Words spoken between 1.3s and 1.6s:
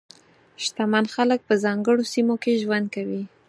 په